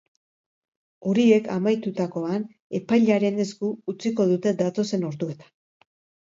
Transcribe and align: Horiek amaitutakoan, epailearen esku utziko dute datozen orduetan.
Horiek 1.09 1.49
amaitutakoan, 1.55 2.47
epailearen 2.79 3.37
esku 3.45 3.71
utziko 3.95 4.27
dute 4.33 4.55
datozen 4.63 5.07
orduetan. 5.13 5.55